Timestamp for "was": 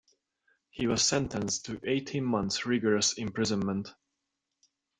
0.87-1.03